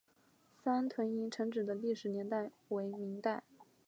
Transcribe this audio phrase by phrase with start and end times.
[0.63, 3.43] 三屯营城址的历史年代为明代。